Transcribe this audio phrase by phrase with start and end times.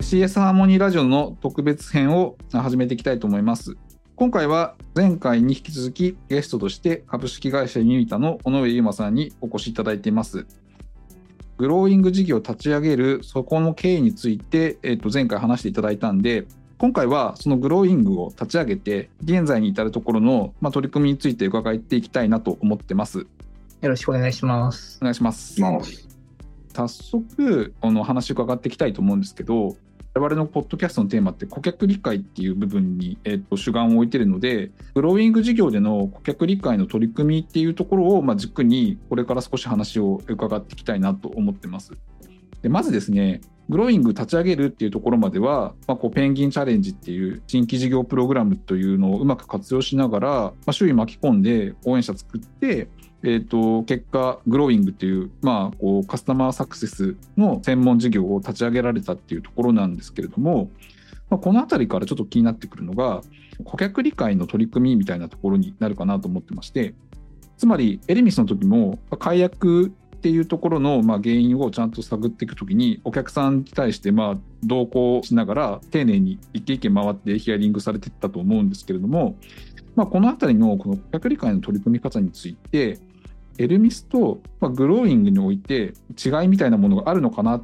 [0.00, 3.76] CS ハーモニーラジオの特別編を始めていきたいと思います。
[4.14, 10.46] 今回は前回に引き続きゲストとして株式会社ユニタの尾上優馬さんにお越しいただいています。
[11.58, 16.46] グローイング事業を立ち上げるそこの経緯について、えー、と前回話していただいたんで
[16.78, 23.18] 今回はそのグローイングを立ち上げて現在に至るところの、まあ、取り組みについて伺っていきたいなと思ってます。
[23.18, 23.26] よ
[23.82, 24.98] ろしくお願いします。
[25.02, 25.60] お願いします。
[26.72, 29.76] 早速あの話伺っていきたいと思うんですけど
[30.18, 41.92] 我々のポッドキャストのテーマって顧客理解っていう部分に、えー、と主眼を置いてるのでグローイング事業での顧客理解の取り組みっていうところを、まあ、軸にこれから少し話を伺っていきたいなと思ってます。
[42.62, 52.88] でまずですねグローイング立ち上げるっていうところまでは、まあ、こうペンギンチャレンジっていう新規事業プログラムというのをうまく活用しながら、まあ、周囲巻き込んで応援者作って
[53.22, 60.70] えーと、結果グローイングっていう,、まあ、こうカスタマーサクセスの専門事業を立ち上げられたっていうところなんですけれども、
[61.28, 63.22] まあ、この辺りからちょっと気になってくるのが
[63.64, 66.94] 顧客理解の取り組みみたいなところになるかなと思ってまして
[67.56, 79.36] つまりエレミスの時も解約っていうところのまあ原因をちゃんと探っていくときにお客さんに対してまあ同行しながら丁寧に一軒一軒回ってヒアリングされていったと思うんですけれども、
[79.94, 82.98] まあ、この辺りのこの顧客理解の取り組み方について
[83.58, 85.92] エルミスと、ま、グローイングにおいて
[86.24, 87.62] 違いみたいなものがあるのかな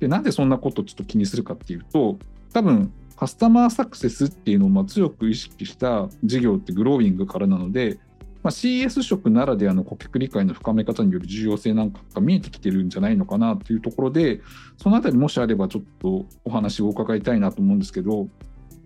[0.00, 2.18] でなんでそんなことをちょっと気にするかっていうと
[2.52, 7.98] 多分カスタマーサクセスっていうのをま強く意識した事業ってグローイングからなので、
[8.42, 14.40] まあ、CS 職ならではの顧客理解の深め方による重要性なんかが見えてきてるんじゃないのかなというところで
[14.78, 18.28] そのあたりもしあればちょっとお話を伺いたいなと思うんですけど。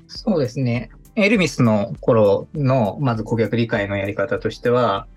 [0.06, 0.90] そうですね。
[1.16, 5.08] エルミスの頃のまず顧客理解のやり方としては、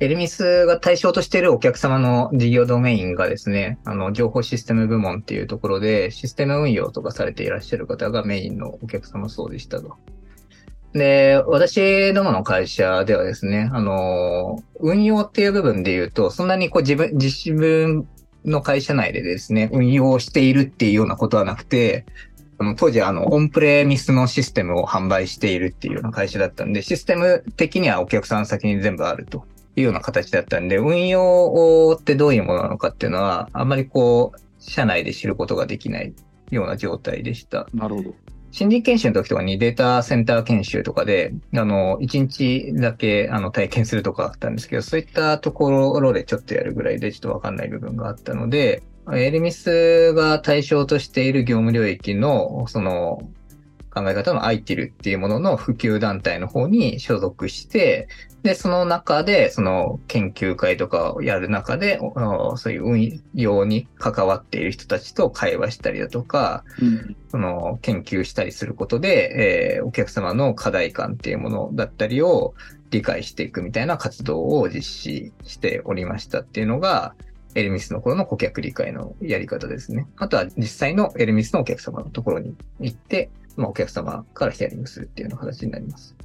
[0.00, 9.96] エルミスが対象としているお客様の事業ドメインがですね、あの、情報システム部門っていうところで、システム運用とかされていらっしゃる方がメインのお客様そうでしたと。
[10.92, 18.06] で、私どもの会社ではですね、あの、運用っていう部分で言うと、そんなにこう自分、自分
[18.44, 22.06] の会社内でですね、運用しているっていうようなことはなくて、
[22.76, 29.44] 当時あの、オンプレミスのシステムを販売しているっていうような会社だったんで、システム的にはお客さん先に全部あると。
[29.78, 36.12] いうような形だったんで、運用ってどういうものなのかっていうのは、あんまりこう、社内で知ることができない
[36.50, 37.68] ような状態でした。
[37.72, 38.14] なるほど。
[38.50, 53.22] 新人研修の時とかにデータセンター研修とかで、あの、1日だけあの体験するとかあったんですけど、そういったところでちょっとやるぐらいでちょっとわかんない部分があったので、エルミスが対象としている業務領域の、その、
[54.02, 58.08] 考え方の ITIL っていうものの普及団体の方に所属して、
[58.42, 61.98] で、その中で、その研究会とかをやる中で、
[62.56, 72.54] そういう運用に関わっている人たちと会話したりだとか、うん、その研究したりすることで、えー、お客様の課題感っていうものだったりを
[72.90, 77.14] 理解していくみたいな活動を実施しておりましたっていうのが、
[77.54, 80.06] エルミスの頃の顧客理解のやり方ですね。
[80.16, 86.16] あとは実際のエルミスのお客様のところに行って、まあ、お客様からヒアリングするっていうような形になります。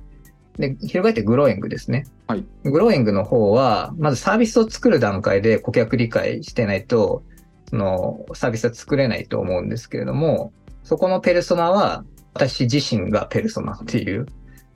[0.58, 2.06] で、翻ってグローイングですね。
[2.28, 2.46] はい。
[2.64, 7.24] グローイングの方は、まずサービスを作る段階で顧客理解してないと、
[7.70, 12.06] そのサービスは作れないと思うんですけれども、そこのペルソナは、
[12.36, 14.28] 私自身がペルソナっていう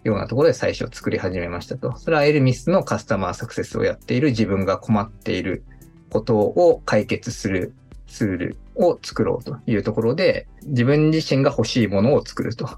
[0.03, 1.95] ようなところで最初作り始めましたと。
[1.97, 5.63] それはエルミスのカスタマーサクセスをやっている自分が困っている
[6.09, 7.73] ことを解決する
[8.07, 12.69] ツールを作ろうというところで、自分自身が欲しいものを作ると。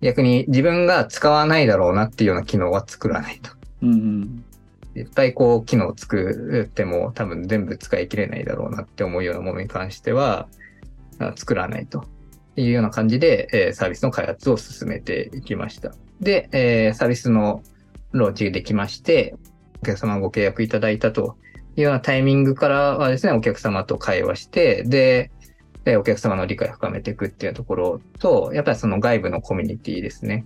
[0.00, 3.50] 逆に自分が使わないだろうなっていうような機能は作らないと。
[3.82, 4.44] うん、
[4.94, 10.48] いっぱいこう機能を作っても多分全部使い切れないだろうなって思うようなものに関しては
[11.36, 12.04] 作らないと
[12.56, 15.92] いうような感じで、えー、サービスの開発を進めていきました。
[16.20, 17.62] で、えー、サービスの
[18.12, 19.34] ローンチできまして、
[19.82, 21.36] お客様ご契約いただいたと
[21.78, 25.30] いうようなタイミングからはですね、お客様と会話して、で、
[25.84, 30.44] でお客様の理解を深めていくっていうところと、やっぱりその外部のコミュニティですね、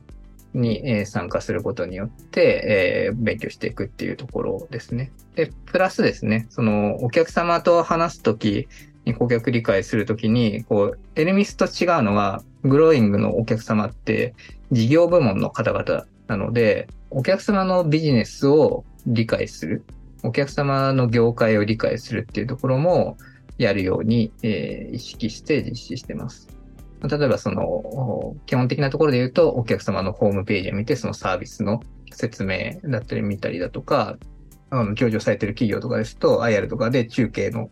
[0.54, 5.10] に、え参加することによって、えー、勉強していくっていうところですね。
[5.34, 8.68] で、プラスですね、そのお客様と話すとき
[9.06, 14.34] に顧客理解するときに、こう、エルミスと違うのは、グローイングのお客様って
[14.70, 19.82] 事業部門の方々なので、お客様のビジネスを理解する。
[20.22, 23.16] お客様の業界を理解するっていうところも
[23.58, 26.48] やるように、えー、意識して実施してます。
[27.02, 31.80] 例えばその、基本的なところで言うと、お客様のホームページを見て、そのサービスの
[32.12, 34.16] 説明だったり見たりだとか、
[34.70, 37.70] あの上場されてる企業とかですと、IR とかで中継の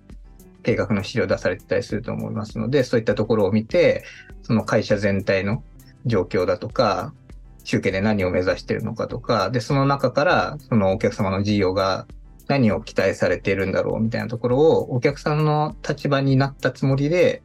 [0.62, 4.04] 計画の資料出されてたりすると思いますので、そういったところを見て、
[4.42, 5.62] その会社全体の
[6.06, 7.14] 状況だとか、
[7.62, 12.06] 集計で何を目指しているのかとか、で、その中から、そのお客様の事業が
[12.50, 17.42] 何を期待されてるんだろうみたいなところを、お客さんの立場になったつもりで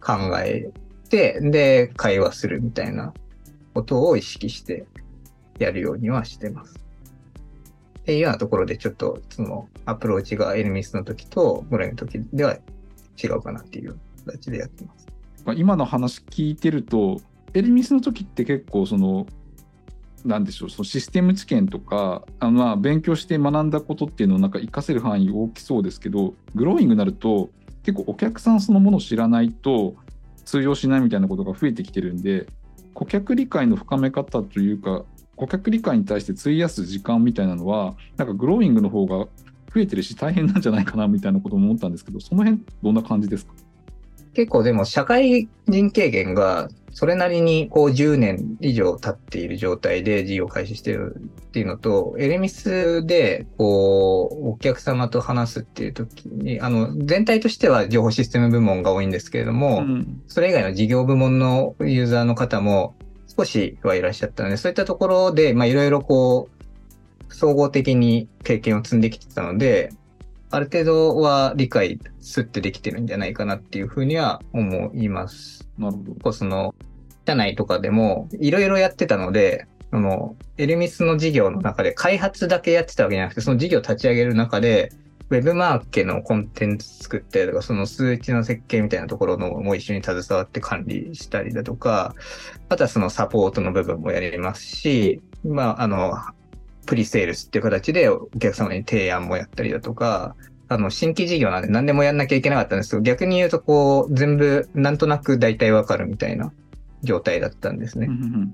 [0.00, 0.70] 考え
[1.10, 3.12] て、で、会話するみたいな
[3.74, 4.86] ことを意識して
[5.58, 6.74] やるようにはしてます。
[8.00, 12.56] っていうようなところでちょっとそのアプローチがエルミスの時とグレイの時では
[13.22, 15.06] 違うかなっていう形でやってます。
[15.56, 17.20] 今の話聞いてると
[17.52, 19.26] エルミスの時って結構その
[20.26, 27.50] なんでしょうそのシステム知見とかあのまあ勉強して学んだことっていうのをなんか活かせる範囲大きそうですけどグローイングになると
[27.84, 29.94] 結構お客さんそのものを知らないと
[30.44, 32.46] 通用しないみたいなことが増えてきてるんで
[32.94, 35.04] 顧客理解の深め方というか
[35.36, 39.26] 顧客理解に対して費やす時間みたいなのはなんかグローイングの方が
[39.72, 43.52] 増えてるし大変なんじゃないかなみたいなことも思ったんですけどその辺どんな感じですか？
[44.32, 62.94] 結構でも社会人経験がそれなりにこう10年以上経っている状態で事業を開始してるっていうのと、エレミスでこうお客様と話すっていう時に、あの全体としては情報システム部門が多いんですけれども、うん、それ以外の事業部門のユーザーの方も
[63.36, 66.48] 少しはいらっしゃったので、そういったところで、まあいろいろこ
[67.28, 69.92] う、総合的に経験を積んできてたので、
[70.50, 75.68] ある程度は理解すってできてるんじゃないかなっていうふうには思います。
[75.78, 76.32] なるほど。
[76.32, 76.74] その、
[77.26, 84.92] 社内とかでもいろいろやってたので、その、エルミスの事業の中で開発だけやってたわけじゃなくて、その事業を立ち上げる中で、
[85.28, 92.14] ウェブマーケのコンテンツ作ったりとか、その数値の設計みたいなところのも一緒に携わって管理したりだとか、
[92.68, 96.14] あとはそのサポートの部分もやりますし、まあ、あの、
[96.86, 100.34] プリセールスっていう形でお客様に提案もやったりだとか、
[100.68, 106.52] あの、新規事業なんで何でもやんなきゃいけなかったんですけど、逆に言うとこう、全部なんとなく大体わかるみたいな
[107.02, 108.08] 状態だったんですね。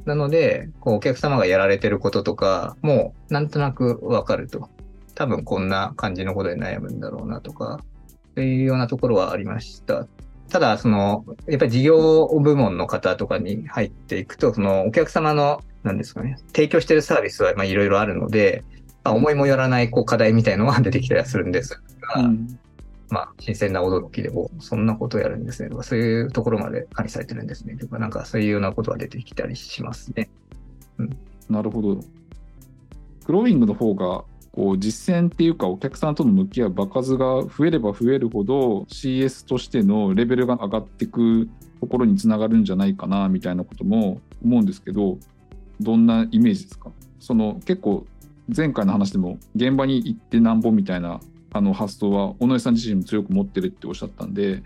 [0.05, 4.69] なので、こう、お客様がやられてることとか、もうなんとなくわかると。
[5.15, 7.81] 多分こんな感じのことで悩むんだろうなとか、
[8.31, 10.07] っていうようなところはありました。
[10.49, 18.65] ただ、その、やっぱり事業部門の方とかに入っていくと、そのお客様の、なんですかね、提供してるサービスはいろいろあるので、
[19.05, 21.81] まあ、思いもよらないこう課題みたいのが 出てきたりするんです
[22.15, 22.59] が、うん、
[23.11, 25.71] まあ、新鮮な驚きでも、そんなことをやるんですね。
[25.71, 27.77] とか、そういうところまで管理されてるんですね。
[27.77, 30.31] とか、なんかそういうようなことが出てきたりしますね。
[30.99, 31.17] うん、
[31.51, 32.01] なるほど。
[33.25, 41.49] クローイングの方がこう実践っていうかお客さんとの向き合う場数が増えれば増えるほど CS としてのレベルが上がっていく
[41.81, 45.19] ところにつながるんじゃないかなみたいなことも思うんですけど
[45.83, 46.91] どんなイメージですか？
[47.21, 48.07] その結構
[48.55, 51.21] 前回の話でも現場に行ってなんぼみたいな
[51.53, 54.63] あの発想は尾上さん自身も強く持ってるっておっしゃったんで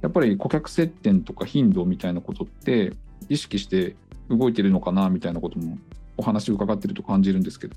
[0.00, 2.94] やっぱり顧客接点とか頻度みたいなことって
[3.28, 3.96] 意識して
[4.28, 5.78] 動いてるのかなみたいなことも
[6.16, 7.76] お話伺ってると感じるんですけど。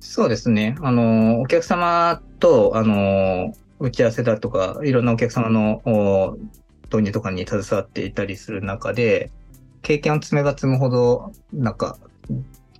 [0.00, 0.76] そうですね。
[0.80, 5.80] あの、お客様と、あの、打ち合わせだとか、いろんなお客様の
[6.86, 9.30] 導入とかに携わっていたりする中で、
[9.82, 11.98] 経験を積めば積むほど、なんか、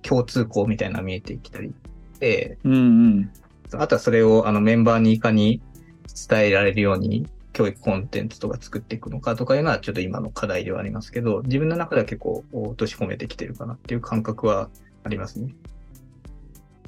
[0.01, 1.73] 共通項みたいな見えてきたり
[2.19, 3.31] で、うんうん、
[3.73, 5.61] あとはそれをあのメンバーにいかに
[6.29, 14.69] 伝えられるように教育コンテンツとか作っていくのかとかいうのはちょっと今の課題ではありますけど、自分の中では結構落とし込めてきてるかなっていう感覚は
[15.03, 15.53] ありますね。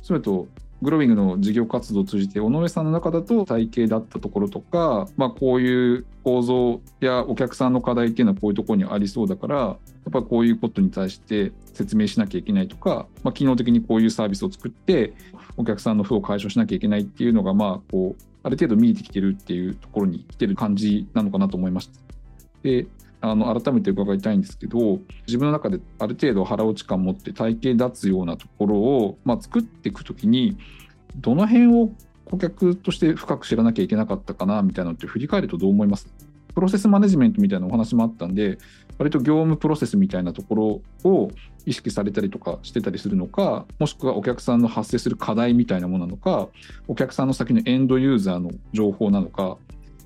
[0.02, 0.48] それと
[0.82, 9.78] グロービングの事業活動を通じて尾上さんの中だと体系だったところとか、まあ、こういう構造やお客さんの課題っていうのはこういうところにありそうだからや
[10.10, 15.14] っぱこういうことに対して説明しなきゃいけないとか、まあ、機能的にこういうサービスを作って
[15.58, 22.00] お客さんの負を解消しなきゃいけないっていうのがまあこうある程度見えてきてるっていうところに来てる感じなのかなと思いました。
[22.62, 22.88] で
[23.22, 30.58] あの改めて伺いたいんですけど自分の中である程度腹落ち感持って体系立つようなところを、まあ、作っていく時に
[31.16, 31.90] どの辺を
[32.26, 36.08] 顧客として深く知らなきゃいけなかったかなみたいなのって振り返るとどう思います？
[36.56, 38.58] プロセスマネジメントみたいなお話もあったんで
[38.98, 41.32] 割と業務プロセスみたいなところを
[41.66, 46.48] 意識されたりとかしてたりするのかもしくはお客さんの発生する課題みたいなものなのか
[46.88, 49.58] お客さんの先のエンドユーザーの情報なのか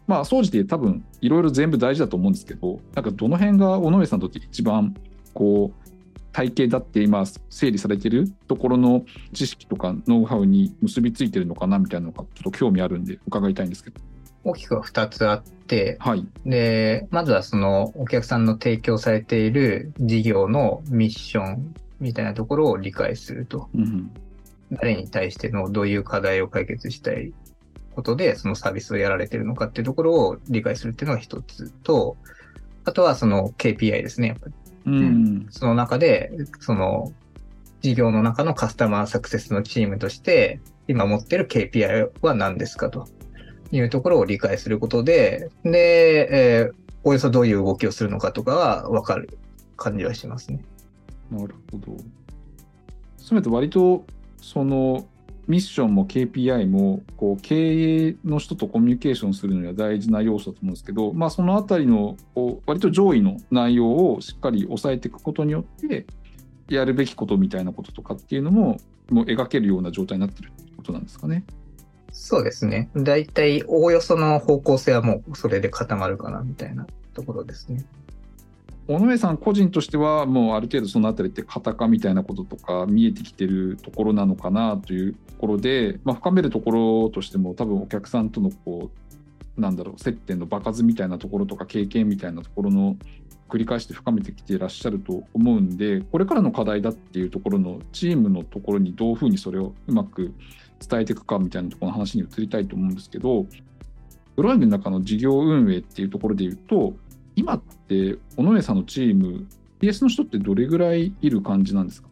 [0.09, 4.95] まあ、総じて多分いろいろ全部大事だと思うんですけど、なんかどの辺が尾上さんにとって一番
[5.35, 5.89] こう
[6.31, 14.01] 体系だって今整理されてるところの知識とかノウハウに結びついてるのかなみたいなのがちょっと興味あるんで伺いたいんですけど。
[14.43, 24.11] 大きくは2つあって、はい、でまずはそのお客さんの提供されている事業のミッションみたいなところを理解すると、うん、
[24.71, 27.33] 誰に対してのどういう課題を解決したい
[27.95, 32.15] ことでそのサービスをやられてるのかっていうところを理解するっていうのが一つと、
[32.85, 34.53] あとはその KPI ですね、やっぱり。
[34.85, 35.47] うん。
[35.49, 37.11] その中で、その
[37.81, 43.07] 事業の中のカスタマーサクセスのチームとして、今持ってる KPI は何ですかと
[43.71, 49.39] いうところを理解することで、で、えーおよそどういう動きをするのかとかは分かる
[49.77, 50.59] 感じはしますね。
[51.31, 51.97] なるほど。
[53.17, 54.05] すべて割と
[54.41, 55.07] その
[55.47, 66.05] ミッションも KPI もこう経営の人とコミュニケーションするのには大事な要素だと思うんですけど、まあ、そのあたりのこう割と上位の内容をしっかり押さえていくことによって
[66.67, 71.43] やるべきことみたいなこととかっていうのももう描けるような状態になってるってことなんですかね。
[72.11, 72.89] そうですね。
[72.95, 77.85] だいたいおおよその方向性はもうそれで固まるかなみたいなところですね。
[78.87, 88.89] 尾上さん個人としてはもうある程度そのあたりって型化みたいなこととか見えてきてるところなのかなというところで、まあ、深めるところとしても多分お客さんとのこ
[89.57, 92.97] うなんだろう接点の場数みたいなところとか経験みたいなところの
[93.47, 100.33] 繰り返して深めてきていらっしゃると思うんでこれからの課題だっていうところのチームのところにどういうふうにそれをうまく
[100.87, 103.45] 伝えていくかみたいなところの話に移りたいと思うんですけど
[104.35, 106.93] ブロイングの中の事業運営っていうところで言うと
[107.35, 109.45] 今って尾上さんのチーム
[109.81, 112.09] PS の人ってどれぐらいいる感じなんですか？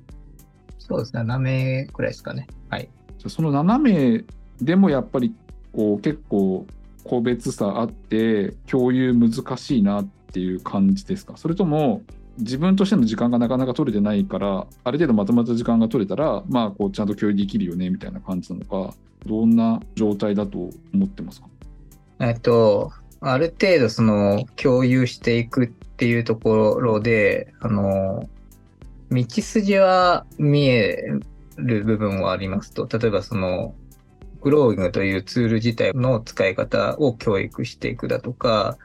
[0.79, 1.21] そうですね。
[1.21, 2.47] 7名くらいですかね。
[2.69, 2.89] はい。
[3.17, 4.23] じゃあその7名
[4.61, 5.35] でもやっぱり
[5.73, 6.65] こう結構
[7.03, 11.35] 個別差あって共有難しいなっていう感じですか？
[11.35, 12.03] それとも
[12.37, 18.93] 自分としての時間がなかなか取れてないからある程度まとまった時間が取れたらまあこうちゃんと共有できるよねみたいな感じなのか
[19.25, 21.47] どんな状態だと思ってますか？
[22.19, 28.27] えっと、ある程度その共有していくっていうところで、あの、
[29.11, 31.11] 道筋は見え
[31.57, 33.75] る部分はありますと、例えばその、
[34.41, 38.77] グローイングというツール自体の使い方を教育していくだとか、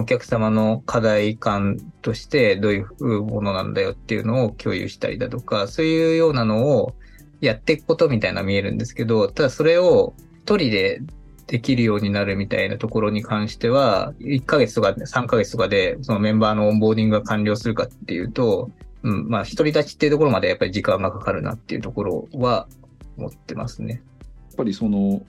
[0.00, 6.94] お客様の課題感としてどういうものなんだよっていうのを共有したりだとか、そういうようなのを
[7.40, 11.00] やっていくことみたいな見えるんですけど、ただそれを一人で
[11.46, 18.70] できるようになるみたいなところに関しては、1ヶ月とか3ヶ月とかで、そのメンバーのオンボーディングが完了するかっていうと、
[19.02, 22.66] うん、まあ、独り立ちっていうところまでやっぱり時間がかかるなっていうところは
[23.18, 24.02] 思ってますね。
[24.24, 25.22] やっぱりその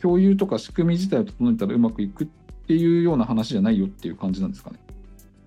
[0.00, 2.26] 共有とか仕組み自体を整えたらうまくいくっ
[2.72, 4.78] ていうような話じゃないよっていう感じなんですかね。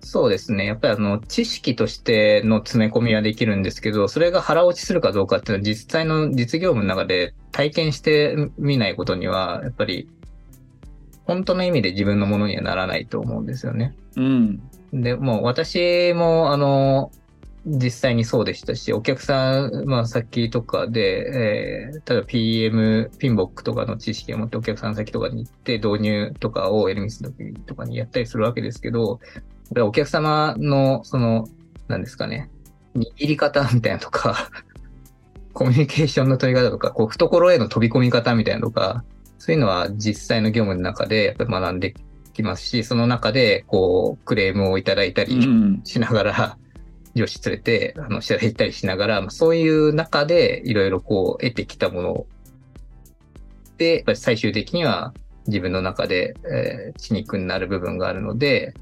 [0.00, 0.64] そうですね。
[0.64, 10.08] やっぱりあの、知識としての詰め込みはできるんですけど、それが腹落ちするかどうかっていうのは実際の実業務の中で体験してみないことには、やっぱり、
[11.24, 13.96] 本当の意味で自分のものにはならないと思うんですよね。
[14.14, 14.60] うん。
[14.92, 17.10] で、もう私も、あの、
[17.68, 29.18] 実際にそうでしたし、お客さん、まあ、先とかで、えー、例えば PM、ピンボックとかの知識を持ってお客さん先とかに行って導入とかをエルミスの時とかにやったりするわけですけど、
[29.82, 31.48] お客様の、その、
[31.88, 32.48] なんですかね、
[32.94, 34.48] 握り方みたいなとか、
[35.52, 39.04] コミュニケーションの取り方とか、こう、懐への飛び込み方みたいなとか、
[39.38, 41.94] そういうのは実際の業務の中でやっぱり学んで
[42.32, 45.80] きますし、その中で、こう、クレームをいただいたうりん。
[45.82, 46.58] しながら、
[47.16, 52.26] 上司連れて、あの、試合行ったりしながら、まあそういう中で、いろいろこう、得てきたもの
[53.78, 55.14] で、最終的には
[55.46, 58.74] 自分の中で、えー血肉になる部分があるので、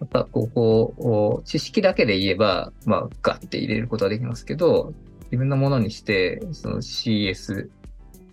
[0.00, 4.92] やっぱここを、知識だけで言えば、まあ、ガッて入れることはできますけど、
[5.26, 7.68] 自分のものにして、その CS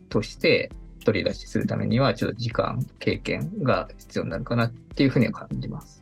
[0.10, 0.72] として
[1.06, 5.99] 取り出しするためには、ちょっと時間、経験が必要になるかなっていうふうには感じます。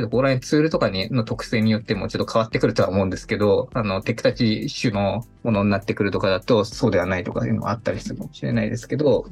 [0.00, 9.26] けど、ここら辺ツールとかにの特性によってもちょっと変わってくるとは思うんですけど、あの、テクタチ種のものになってくるとかだと、そうではないとかいうのがあったりするかもしれないですけど、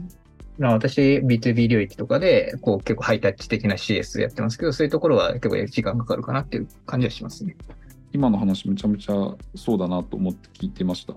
[0.61, 7.57] 私、B2B 領域とかで、こう結構ハイタッチ的な CS やってますけど、そういうところは結構時間かかるかなっていう感じはしますね。
[8.13, 9.15] 今の話めちゃめちゃ
[9.55, 11.15] そうだなと思って聞いてました。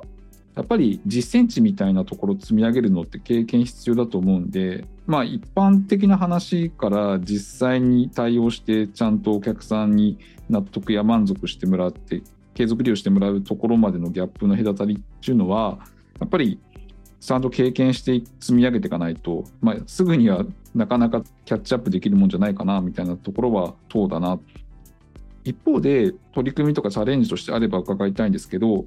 [0.56, 12.22] やっぱり実践値みたいなところ積み上げるのって経験必要だと思うんで、まあ一般的な話から実際に対応してちゃんとお客さんに納得や満足してもらって
[12.54, 15.80] 継続利用してもらうところまでのギャップの隔たりっていうのは
[16.20, 16.60] やっぱり
[17.22, 20.44] ちゃんと経験して積み上げていかないと、まあ、すぐには
[20.74, 24.40] なかなかキャッチアップできるもんじゃないかなみたいなところはそうだな。
[25.44, 28.86] 一方で取り組みとかチャレンジとしてあれば伺いたいんですけど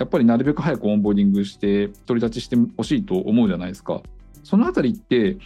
[0.00, 4.00] やっぱりなるべく早くオンボーディングして取り立ちしてほしいと思うじゃないですか
[4.42, 5.36] そのあたりって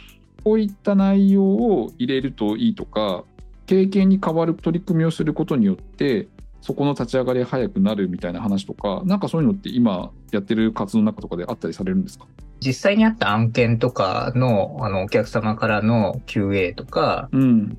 [0.45, 3.25] こういった内容を入れるといいとか
[3.67, 6.29] 経験に変わる取り組みをすることによって
[6.63, 12.27] そこの立ち上がりが早くなるみたいな話とかなんかそういうのって今やってる活動の中とかであったりされるんですか？
[12.61, 17.77] 実際にあった案件とかの、あの、お客様からの QA とか、うん。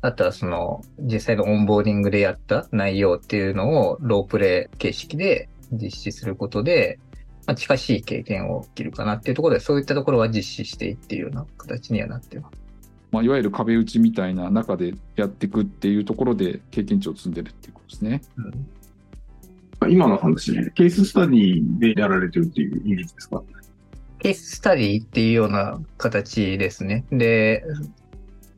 [0.00, 6.98] あとはその、実際のオンボーディングでやった内容っていうのをロープレイ形式で実施することで、
[7.46, 12.58] まあ、近しい経験を切るかなっていうところで、そういったところは実施していっていうような形にはなってます。
[13.12, 18.22] まあ、いわゆる壁打ちみたいな中でやっていくっていうところで経験値を積んでるっていうことですね。
[18.36, 18.66] うん
[19.90, 23.42] 今の話、ケーススタディでやられてるっていうイメージですか？
[24.18, 27.04] ケーススタディっていうような形ですね。
[27.12, 27.62] で、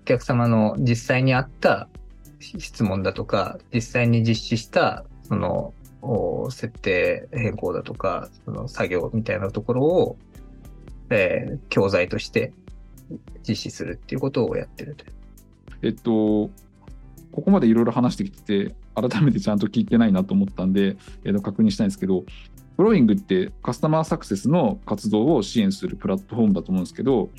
[0.03, 1.88] お客様の実際にあった
[2.38, 5.75] 質問だとか、実際に実施した、その、お
[6.50, 10.17] 設定変更だとか、その作業みたいなところを、
[11.11, 12.52] えー教材として
[13.47, 15.05] 実施するっていうことをやってると。
[15.83, 16.50] えっと、
[17.33, 22.25] ここまでいろいろ話してきてて、改めてちゃんと聞いてないなと思ったんで、えっと、確認したいんですけど、
[22.76, 27.31] グローイングってカスタマーサクセスの活動を支援するプラットフォームだと思うんですけど、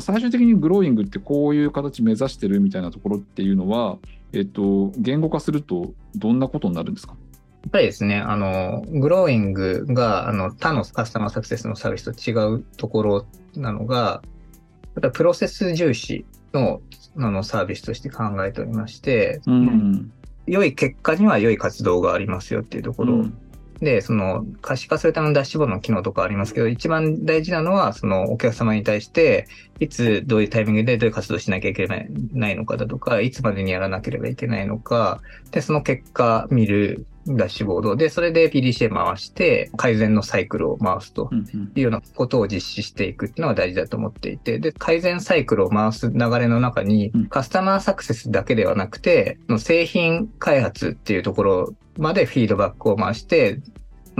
[0.00, 3.98] 最終的にグローイングってこういう形目指してるみたいなところっていうのは、
[4.32, 7.16] えっと、言語化するとどんなことになるんですか？
[7.64, 16.82] やっぱりですね、あの、グローイングが、あの、他のカスタマーサクセスのサービスと違うところなのが、やっぱりプロセス重視の
[17.16, 20.12] あのサービスとして考えておりまして、うん。
[20.46, 23.38] 良い結果には良い活動がありますよっていうところ、うん
[23.80, 29.46] で、その可視化するためのダッシュボードの機能とかありますけど、一番大事なのは、そのお客様に対して、
[29.80, 37.96] いつどういうタイミングでどういう活動をしなきゃいけないないのかだとか、いつまでにやらなければいけないのか、で、その結果見るダッシュボード。
[37.96, 41.30] で、それで PDCA 回して、改善のサイクルを回すと
[41.74, 53.60] いうようなことを実施していくっていうのが大事だと思っていて、で、改善サイクルを回す流れの中にうん、カスタマーサクセスだけではなくて、製品開発っていうところまでフィードバックを回して、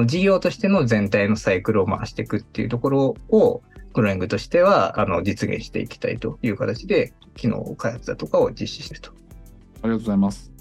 [0.06, 3.62] 事業としての全体のサイクルを回していくっていうところを、
[3.92, 9.10] グローイングとしては、あの、実現していきたいという形で、機能開発だとかを実施していると。
[9.10, 10.54] ありがとうございます。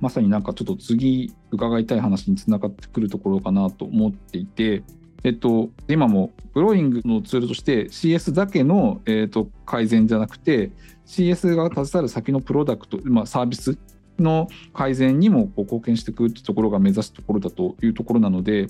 [0.00, 4.82] まさになんかちょっと次伺いたい話につながってくるところかなと思っていて、
[5.22, 10.70] えっと、今もグローイングのツールとして CS だけの、えっと、改善じゃなくて
[11.06, 13.78] CS が携わる先のプロダクト、まあ、サービス
[14.18, 18.68] の改善にもこう貢献していくってところが目指すところだというところなので、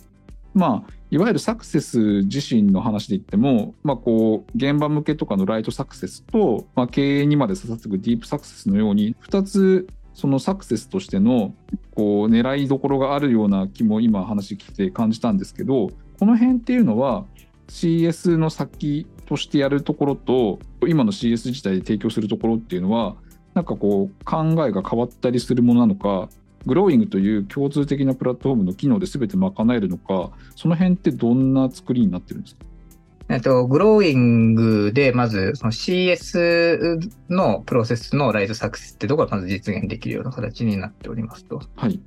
[0.55, 11.55] まあ、いわゆるサクセス自身の話で言っても、まあ、こう現場向けとかのライトサクセスと、まあ、経営にまで刺さっていくディープサクセスのように2つそのサクセスとしての
[11.95, 17.25] こう狙いどころがあるような気も今話聞いて感じたんですけどこの辺っていうのは
[17.69, 23.17] CS の先としてやるところと今の CS 自体で提供するところっていうのは
[23.55, 26.29] なんかこう考えが変わったりするものなのか
[26.67, 32.65] グローイングという共通的なプラットフォームの機能で全て賄えるのかその辺ってどんな作りになってるんですか？
[33.31, 36.99] えっと、グローイングで、まず、その CS
[37.31, 41.63] のプロセスのライトサクセスってところがまず実現できるような形になっておりますと。
[41.75, 41.99] はい。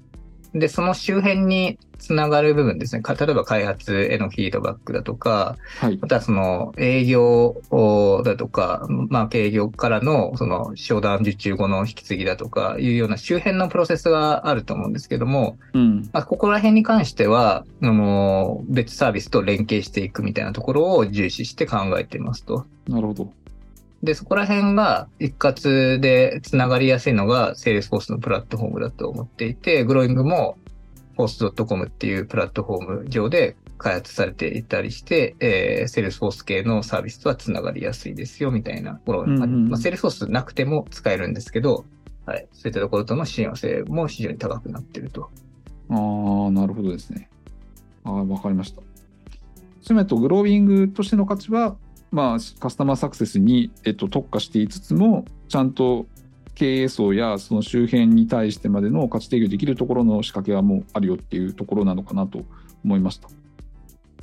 [0.53, 3.01] で、その周辺につながる部分ですね。
[3.01, 5.97] か例えば開発へのフィードバックだとか、はい。
[6.01, 7.61] またその営業
[8.23, 16.09] だとか、まあ営業からのその商談受注後の引き継ぎだとかいうような周辺のプロセスがあると思うんですけども、うん。
[16.13, 22.65] まあ、ここら辺に関しては、あの、別サービスと連携していくみたいなところを重視して考えていますと。
[22.87, 23.31] なるほど。
[24.03, 30.57] で、そこら辺が一括でつながりやすいのが Salesforce のプラットフォームだと思っていて、グローイングも
[31.17, 41.85] Post.com っていうプラットフォーム上で開発されていたりして、えー、Salesforce 系のサービスとはつながりやすいですよみたいなところ、うんうんうんまあ、Salesforce なくても使えるんですけど、
[42.25, 45.29] はい、そういったところとの親和性も非常に高くなっていると。
[45.89, 47.29] ああ、なるほどですね。
[48.03, 48.81] ああ、わかりました。
[49.81, 51.77] つまりとグロービングとしての価値は、
[52.11, 56.05] まあ、カスタマーサクセスに、えっと、特化していつつも、ちゃんと
[56.55, 62.43] 経営層やその周辺に対してまでの価値提供できるところの仕掛けはもうあるよっていうところなのかなと
[62.83, 63.29] 思いました。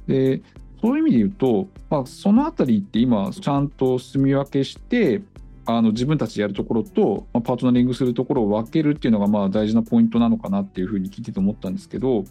[0.07, 0.43] で、
[0.81, 5.23] そういう意味で言うと、まあ、そのあたりって今、ちゃんと住み分けして、
[5.67, 12.25] あの自分たちでやるところと、まあ、パートナリングするところを分けるっていうのがまあ大事なポイントなのかなっていうふうに聞いてて思ったんですけど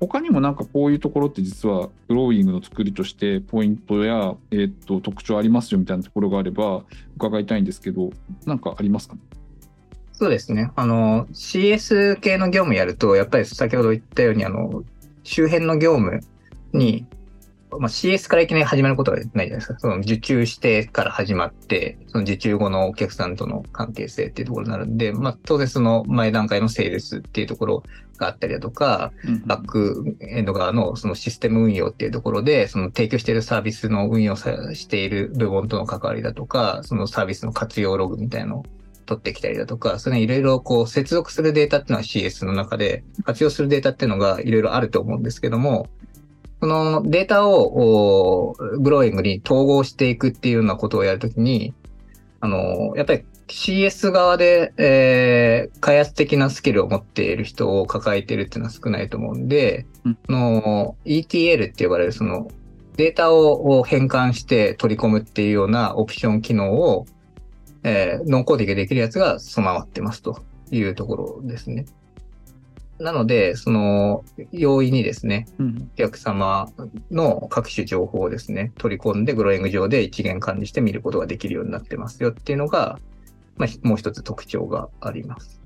[0.00, 6.84] 他にもなんかこういうところって実はグローイングの作りとしてポイントや、えー、と特徴ありますよみたいなところがあれば
[7.16, 8.10] 伺いたいんですけど
[8.46, 9.16] なんかありますか
[10.20, 10.70] そうですね。
[10.76, 14.84] あの、CS 系の業務やると、やっぱり先ほど言ったように、あの、
[15.22, 16.20] 周辺の業務
[16.74, 17.06] に、
[17.70, 19.78] まあ、CS からいきなり始まることはないじゃないですか。
[19.78, 27.82] その受注してから始まって、その受注後のお客さんとの関係性っていうところになるんで、まあ、当然その前段階のセールスっていうところ
[28.20, 29.12] があったりだとか、
[29.46, 38.64] バックエンド側のそのシステム運用っていうところで、その提供しているサービスの運用さしている部門との関わりだとか、そのサービスの活用ログみたいなのを
[39.06, 45.88] 取ってきたりだとか、それいろいろこう接続するデータっていうのは CS の中で活用するデータっていうのがいろいろあると思うんですけども、
[46.60, 51.72] そのデータをおグローイングに統合していくっていうようなことをやるときに、
[52.40, 62.48] あの、やっぱり CS 側で、えー開発的なスキルを持っている人を抱えているっていうのは少ないと思うんで、うんその ETL って呼ばれるその
[62.96, 67.06] データをを変換して取り込むっていうようなオプション機能を、
[67.82, 71.86] えーノンコーディングできるやつが備わってますというところですね。
[73.00, 76.70] なので、その、容易にですね、うんお客様
[77.10, 82.98] の各種情報をですね、取り込んでグローイング上で一元管理して見ることができるようになってますよっていうのが、
[83.60, 85.60] まあ、ひもう一つ特徴があります。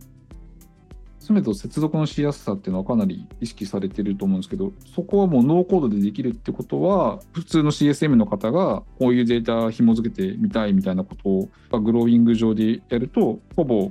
[1.21, 13.91] すべて接続のしやすさっていうのはかなり意識されてると思うんですけど、そこはもうノーコードでできるってことは、普通の CSM の方がこういうデータ紐付けてみたいみたいなことがグローイング上でやると、ほぼ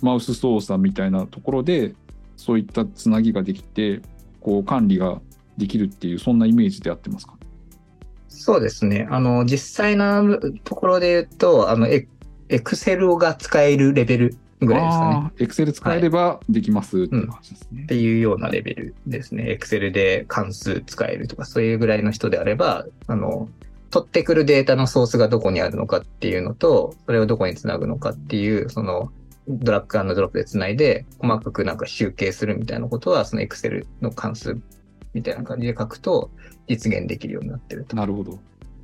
[0.00, 1.94] マウス操作みたいなところで、
[2.36, 4.00] そういったつなぎができて、
[4.40, 5.20] こう管理が
[5.58, 7.34] できるっていう、そんなイメージであってますか？
[8.26, 9.06] そうですね。
[9.10, 11.86] あの、実際のところで言うと、あの、
[12.52, 14.36] エエクセルが使えるレベル
[14.66, 15.16] ぐらいですかね。
[15.16, 17.82] あー Excel 使えればできますっていうですね。
[17.82, 19.58] っていうようなレベルですね。
[19.58, 23.48] Excel で関数使えるとか、そういうぐらいの人であれば、あの、
[23.90, 29.12] 取ってくるデータのソースがどこにあるのかっていうのと、それをどこにつなぐのかっていう、その、
[29.48, 34.56] ドラッグドロップでつないで、細かくなんか集計するみたいなことは、その Excel の関数
[35.14, 36.30] みたいな感じで書くと、
[36.68, 37.96] 実現できるようになってると。
[37.96, 38.38] なるほど。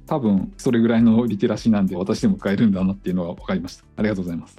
[0.08, 3.84] 多分それぐらいのリテラシーなんで私でも使えるんだなっていうのが分かりました。
[3.96, 4.56] ありがとうございます。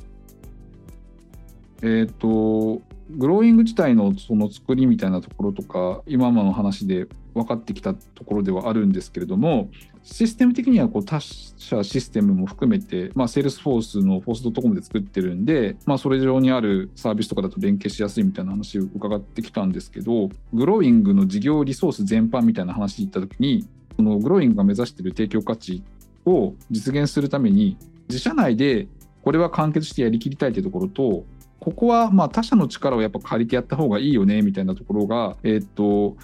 [1.82, 9.72] えっ、と、グローイング自体のその作りみたいなところとか、今まの話で分かってきたところではあるんですけれども、
[10.04, 23.68] システム的にはこう他社システムも含めて、まあ、セールスフォースのフォースドットコムで作ってるんで、まあ、それ上にあるサービスとかだと連携しやすいみたいな話を伺ってきたんですけど、グローイングの事業リソース全般みたいな話で言ったときに、
[24.00, 25.84] そのグローイングが目指している提供価値
[26.26, 27.76] を実現するために
[28.08, 28.88] 自社内で
[29.26, 31.26] これは完結してやりきりたいというところと
[31.60, 36.16] ここはまあ他社の力をやっぱ借りてやった方がいいよねみたいなところが、えーっと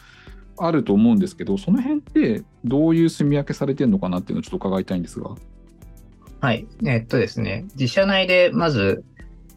[0.58, 5.32] あると思うんですけどその辺ってどういう住み分けされてるのかなっていうのをちょっと伺いたいんですが。
[6.40, 6.66] はい。
[6.86, 9.04] えっとですね、自社内でまず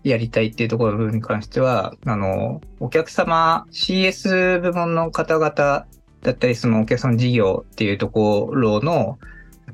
[0.03, 5.87] やりたいっていうところに関しては、あの、お客様、CS 部門の方々
[6.23, 9.19] だったり、そのお客様事業っていうところの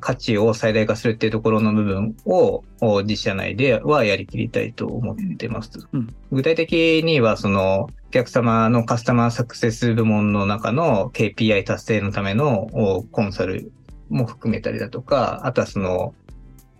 [0.00, 5.70] 価値を最大化するっていうところの部分をお自社内ではやりきりたいと思ってます。
[5.92, 13.72] うん具体的には、その、お客様のカスタマーサクセス部門の中の KPI 達成のためのおコンサル
[14.09, 16.14] も含めたりだとか、あとはその、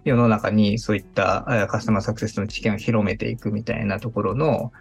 [0.05, 4.73] 世の中にそういったえーカスタマーサクセスの知見を広めていくみたいなところの、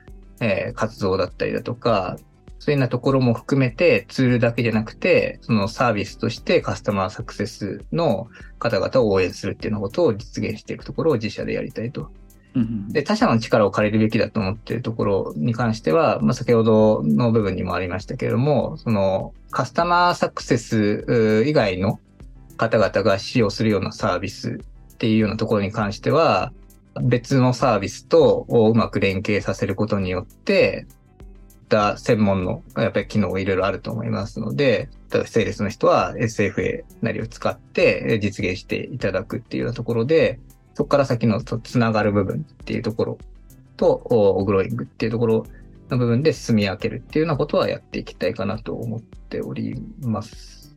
[0.41, 2.17] えー活動だったりだとか、
[2.63, 12.09] そういうようなところも含めてツールだけじゃなくて、そのサービスとしてカスタマーサクセスの方々を応援するっていうようなことを実現していくところを自社でやりたいと。
[12.87, 21.99] で、他社の力を借りるべきだと思っているところに関しては、まあ、先ほどの部分にもありましたけれども、そのカスタマーサクセスう以外の
[22.55, 24.61] 方々が使用するようなサービス
[24.93, 26.53] っていうようなところに関しては、
[27.01, 30.87] 別のサービスとうまく連携させることによって、
[31.73, 40.39] た専門のやっぱり機能がいろいろあると思いますので、例えばセールスの人は SFA なりを使ってえ実現していただくっていうようなところで、
[40.75, 43.17] そこから先のとつながる部分っていうところ
[43.75, 45.45] と、グローイングっていうところ
[45.89, 50.75] の部分で進み分けるっていうようなことはやっていきたいかなと思っております。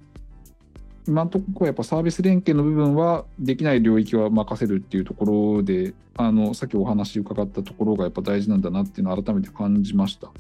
[1.06, 10.32] 今のところやっぱサービス連携の部分はできない領域は任せるっていうところであのさっきお話伺ったところがやっぱ大事なんだなっていうのを改めて感じました。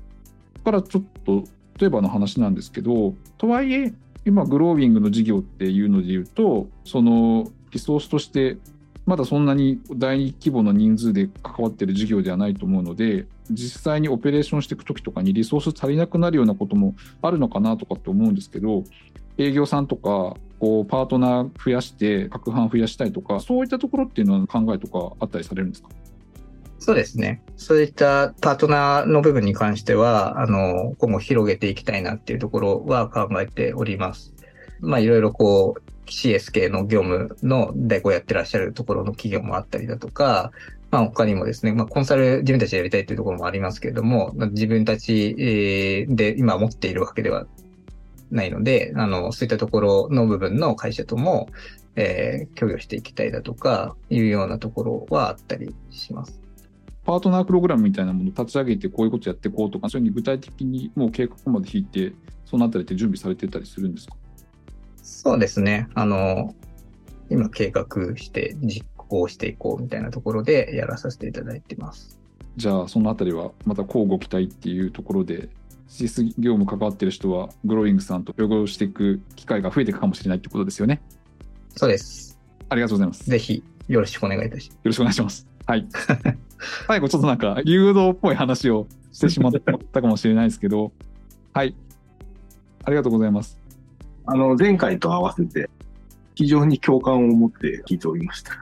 [0.66, 1.44] からちょっと
[1.78, 8.56] 例えばの話なんですけどとはいえ今グロービングの事業っていうので言うとそのリソースとして
[9.04, 18.82] まだそんなに大規模な人数で関わってる事業ではないと思うので実際にオペレーションしていく時とかにリソース足りなくなるようなこともあるのかなとかって思うんですけど
[19.38, 25.90] 営業さんとかこうパートナー増やして各班増やしたいとかそういったところっていうのは考えとかあったりされるんですか？
[26.78, 27.42] そうですね。
[27.56, 34.34] そういったパートナーの部分に関しては、あの、今後広げていきたいなっていうところは考えております。
[34.80, 40.52] まあいろいろこう CS 系の業務の代行やってらっしゃるところの企業もあったりだとか、
[40.90, 45.34] まあ他にもですね、まあコンサル自分たちでやりたいというところもありますけれども、自分たち
[46.08, 47.46] で今持っているわけでは
[48.30, 51.48] ないので、あの、そういったところの部分の会社とも、
[51.96, 56.45] えー、協業していきたいだとか、いうようなところはあったりします。
[57.06, 62.12] パートナープログラムみたいなものを立ち上げてこういうことやっていこうとか、そういうふうに具体的にもう計画まで引いて、
[62.44, 64.16] そのあたりって準備されてたりするんですか？
[65.02, 65.88] そうですね。
[65.94, 66.54] あの、
[67.30, 72.18] 今計画して実行していこうみたいなところでやらさせていただいてます。
[72.56, 75.48] じゃあ、そのあたりはまた交互期待っていうところで、
[75.88, 81.00] CS 業務関わってる人は、グローイングさんと協業していく機会が増えていくかもしれないってことですよね。
[81.76, 82.36] そうです。
[82.68, 83.30] ありがとうございます。
[83.30, 84.74] ぜひよろしくお願いいたします。
[84.74, 85.55] よろしくお願いします。
[85.66, 85.86] はい。
[86.86, 90.92] 最後、ちょっとなんか、誘導っぽい話をしてしまったかもしれないですけど、
[91.52, 91.74] はい。
[92.84, 93.58] ありがとうございます。
[94.26, 95.68] あの、前回と合わせて、
[96.34, 98.52] 非常に共感を持って聞いておりました。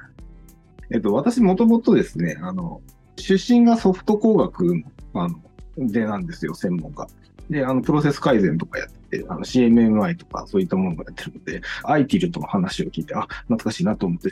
[0.91, 2.81] えっと、私もともとですね、あの、
[3.17, 4.83] 出身がソフト工学の、
[5.15, 5.41] あの、
[5.77, 7.07] でなんですよ、専門が。
[7.51, 14.31] で、あの、プロセス改善とかやってて、あの、CMMI とかそういったものがやってるので、ITIL との話を聞いて、あ、懐かしいなと思って、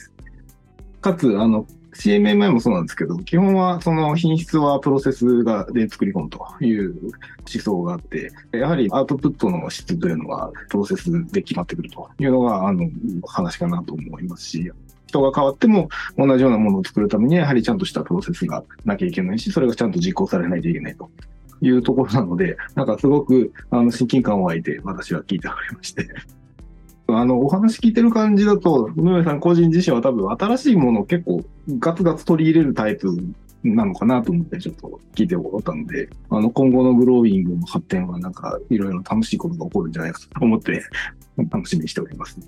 [1.00, 7.12] かつ、あの、CMMI もそうなんですけど、基本はその品質はプロセスがで作り込むという思
[7.62, 12.88] 想があって、やはりアウトプットの質というのはプロセスで決まってくるというのが、あの、
[13.26, 14.72] 話かなと思いますし、
[15.06, 21.10] 人が変わっても同じようなものを作るためにはやはりちゃんとしたプロセスがなきゃいけないし、それがちゃんと実行されないといけないと
[21.60, 26.08] いうところなので、なんかすごくあの親近感を湧いて私は聞いておりまして。
[27.18, 31.44] あの、お話聞いてる感じだと、野上さん個人自身は多分新しいものを結構
[31.78, 33.16] ガツガツ取り入れるタイプ
[33.64, 40.82] なのかなと思ってちょっと聞いておったので、あの、今後のグローイングの発展はなんかいろいろ楽しいことが起こるんじゃないかと思って
[41.50, 42.38] 楽しみにしております。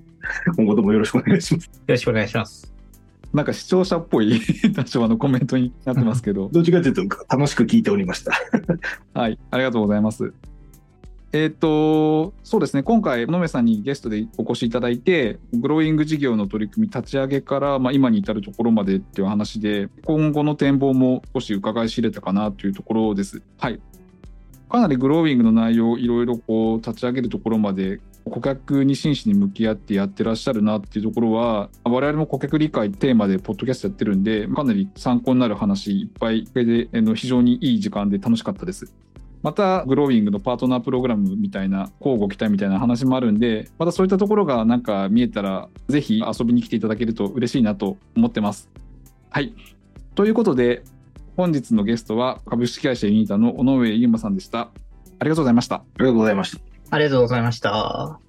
[0.56, 1.66] 今後ともよろしくお願いします。
[1.66, 2.74] よろしくお願いします。
[3.32, 4.40] なんか視聴者っぽい
[4.74, 8.32] 多少のコメントになってますけど、どっちかというと楽しく聞いておりました。
[9.12, 10.32] はい、ありがとうございます。
[11.34, 23.42] えっ、と、そうですね、今回、野目さんにゲストでお越しいただいて、グローイング事業の取り組み立ち上げから、まあ、今に至るところまでっていう話で、今後の展望も少し伺い知れたかなというところです。
[23.58, 23.80] はい。
[24.68, 38.92] かなりグローイングの内容いろいろこう立ち上げるところまで顧客に真摯に向き合ってやってらっしゃるなっていうところは我々も顧客理解テーマでポッドキャストやってるんでかなり参考になる話いっぱいで非常にいい時間で楽しかったです。
[39.44, 48.70] また、グローイングのパートナープログラムみたいな、交互期待みたいな話もあるんで、またそういったところがなんか見えたら、ぜひ遊びに来ていただけると嬉しいなと思ってます。
[49.28, 49.52] はい。
[50.14, 50.82] ということで、
[51.36, 54.70] 本日のゲストは株式会社ユニタの尾上優馬さんでした。
[55.18, 55.76] ありがとうございました。
[55.76, 56.62] ありがとうございました。
[56.90, 58.23] ありがとうございました。